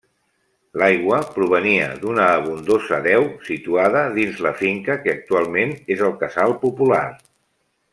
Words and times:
L'aigua 0.83 1.19
provenia 1.35 1.89
d'una 2.05 2.25
abundosa 2.39 2.99
deu 3.09 3.29
situada 3.51 4.03
dins 4.19 4.43
la 4.49 4.57
finca 4.65 4.99
que 5.05 5.15
actualment 5.17 5.79
és 5.99 6.07
el 6.11 6.21
casal 6.27 6.61
popular. 6.69 7.09